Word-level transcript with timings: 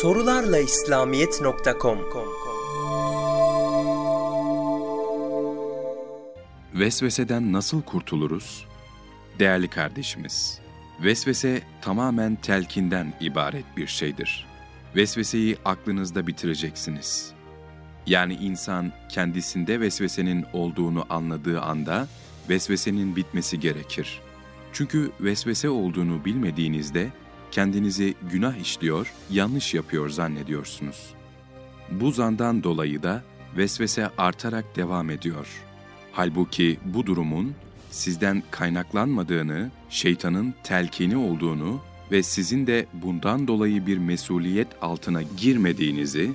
Sorularla 0.00 0.58
İslamiyet.com 0.58 1.98
Vesveseden 6.74 7.52
nasıl 7.52 7.82
kurtuluruz? 7.82 8.66
Değerli 9.38 9.68
kardeşimiz, 9.68 10.60
vesvese 11.04 11.62
tamamen 11.82 12.36
telkinden 12.36 13.14
ibaret 13.20 13.64
bir 13.76 13.86
şeydir. 13.86 14.46
Vesveseyi 14.96 15.56
aklınızda 15.64 16.26
bitireceksiniz. 16.26 17.32
Yani 18.06 18.34
insan 18.34 18.92
kendisinde 19.08 19.80
vesvesenin 19.80 20.44
olduğunu 20.52 21.06
anladığı 21.10 21.60
anda 21.60 22.08
vesvesenin 22.50 23.16
bitmesi 23.16 23.60
gerekir. 23.60 24.20
Çünkü 24.72 25.10
vesvese 25.20 25.68
olduğunu 25.68 26.24
bilmediğinizde 26.24 27.10
kendinizi 27.54 28.14
günah 28.32 28.56
işliyor, 28.56 29.12
yanlış 29.30 29.74
yapıyor 29.74 30.08
zannediyorsunuz. 30.08 31.14
Bu 31.90 32.10
zandan 32.10 32.62
dolayı 32.62 33.02
da 33.02 33.22
vesvese 33.56 34.10
artarak 34.18 34.76
devam 34.76 35.10
ediyor. 35.10 35.46
Halbuki 36.12 36.78
bu 36.84 37.06
durumun 37.06 37.54
sizden 37.90 38.42
kaynaklanmadığını, 38.50 39.70
şeytanın 39.90 40.54
telkini 40.64 41.16
olduğunu 41.16 41.80
ve 42.10 42.22
sizin 42.22 42.66
de 42.66 42.86
bundan 42.92 43.48
dolayı 43.48 43.86
bir 43.86 43.98
mesuliyet 43.98 44.68
altına 44.82 45.22
girmediğinizi, 45.22 46.30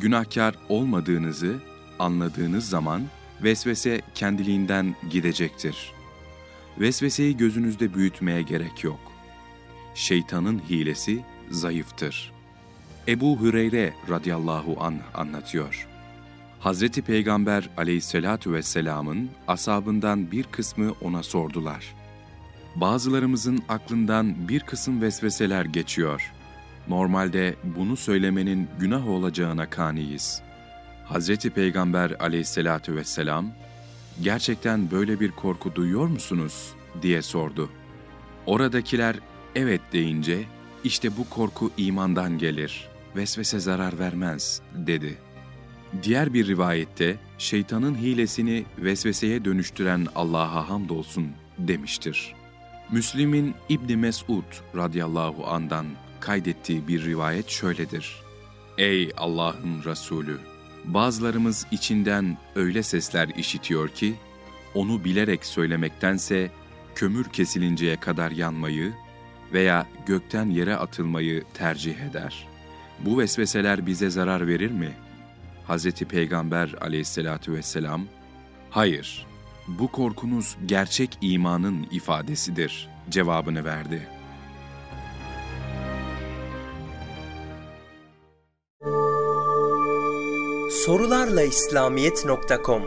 günahkar 0.00 0.54
olmadığınızı 0.68 1.56
anladığınız 1.98 2.68
zaman 2.68 3.02
vesvese 3.42 4.00
kendiliğinden 4.14 4.94
gidecektir. 5.10 5.92
Vesveseyi 6.80 7.36
gözünüzde 7.36 7.94
büyütmeye 7.94 8.42
gerek 8.42 8.84
yok. 8.84 9.11
Şeytanın 9.94 10.58
hilesi 10.70 11.22
zayıftır. 11.50 12.32
Ebu 13.08 13.40
Hüreyre 13.40 13.94
radıyallahu 14.10 14.76
an 14.80 14.94
anlatıyor. 15.14 15.88
Hazreti 16.60 17.02
Peygamber 17.02 17.68
aleyhissalatu 17.76 18.52
vesselamın 18.52 19.30
asabından 19.48 20.30
bir 20.30 20.42
kısmı 20.44 20.92
ona 21.00 21.22
sordular. 21.22 21.94
Bazılarımızın 22.76 23.62
aklından 23.68 24.48
bir 24.48 24.60
kısım 24.60 25.02
vesveseler 25.02 25.64
geçiyor. 25.64 26.32
Normalde 26.88 27.54
bunu 27.64 27.96
söylemenin 27.96 28.68
günah 28.80 29.08
olacağına 29.08 29.70
kaniyiz. 29.70 30.42
Hazreti 31.04 31.50
Peygamber 31.50 32.10
aleyhissalatu 32.10 32.96
vesselam, 32.96 33.46
gerçekten 34.22 34.90
böyle 34.90 35.20
bir 35.20 35.30
korku 35.30 35.74
duyuyor 35.74 36.06
musunuz 36.06 36.72
diye 37.02 37.22
sordu. 37.22 37.70
Oradakiler 38.46 39.16
evet 39.54 39.80
deyince 39.92 40.44
işte 40.84 41.16
bu 41.16 41.28
korku 41.30 41.70
imandan 41.76 42.38
gelir, 42.38 42.88
vesvese 43.16 43.60
zarar 43.60 43.98
vermez 43.98 44.60
dedi. 44.74 45.18
Diğer 46.02 46.34
bir 46.34 46.46
rivayette 46.46 47.16
şeytanın 47.38 47.94
hilesini 47.94 48.64
vesveseye 48.78 49.44
dönüştüren 49.44 50.06
Allah'a 50.14 50.68
hamdolsun 50.68 51.28
demiştir. 51.58 52.34
Müslim'in 52.90 53.54
İbni 53.68 53.96
Mesud 53.96 54.44
radıyallahu 54.76 55.46
andan 55.46 55.86
kaydettiği 56.20 56.88
bir 56.88 57.04
rivayet 57.04 57.50
şöyledir. 57.50 58.22
Ey 58.78 59.12
Allah'ın 59.16 59.84
Resulü! 59.84 60.38
Bazılarımız 60.84 61.66
içinden 61.70 62.38
öyle 62.54 62.82
sesler 62.82 63.28
işitiyor 63.28 63.88
ki, 63.88 64.14
onu 64.74 65.04
bilerek 65.04 65.46
söylemektense 65.46 66.50
kömür 66.94 67.24
kesilinceye 67.24 67.96
kadar 67.96 68.30
yanmayı 68.30 68.92
veya 69.52 69.86
gökten 70.06 70.50
yere 70.50 70.76
atılmayı 70.76 71.44
tercih 71.54 72.00
eder. 72.10 72.48
Bu 73.00 73.18
vesveseler 73.18 73.86
bize 73.86 74.10
zarar 74.10 74.48
verir 74.48 74.70
mi? 74.70 74.92
Hz. 75.68 75.90
Peygamber 75.92 76.74
aleyhissalatü 76.80 77.52
vesselam, 77.52 78.06
hayır, 78.70 79.26
bu 79.68 79.92
korkunuz 79.92 80.56
gerçek 80.66 81.18
imanın 81.20 81.86
ifadesidir 81.90 82.88
cevabını 83.10 83.64
verdi. 83.64 84.08
Sorularla 90.84 91.42
İslamiyet.com 91.42 92.82